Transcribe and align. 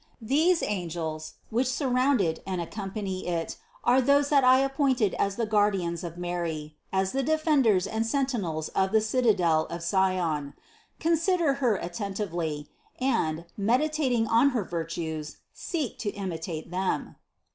These 0.19 0.63
angels, 0.63 1.33
which 1.51 1.67
surround 1.71 2.21
it 2.21 2.41
and 2.47 2.59
accompany 2.59 3.27
it, 3.27 3.57
are 3.83 4.01
those 4.01 4.29
that 4.29 4.43
I 4.43 4.57
appointed 4.61 5.13
as 5.19 5.35
the 5.35 5.45
guar 5.45 5.71
dians 5.71 6.03
of 6.03 6.17
Mary, 6.17 6.75
as 6.91 7.11
the 7.11 7.21
defenders 7.21 7.85
and 7.85 8.03
sentinels 8.03 8.69
of 8.69 8.93
the 8.93 8.99
cita 8.99 9.35
del 9.35 9.67
of 9.67 9.83
Sion. 9.85 10.55
Consider 10.99 11.53
Her 11.61 11.75
attentively, 11.75 12.67
and, 12.99 13.45
meditating 13.55 14.25
on 14.25 14.49
her 14.57 14.63
virtues, 14.63 15.37
seek 15.53 15.99
to 15.99 16.09
imitate 16.09 16.71
them." 16.71 17.17